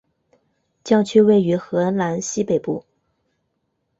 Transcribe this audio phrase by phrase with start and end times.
[0.83, 2.83] 教区位于荷兰西北部。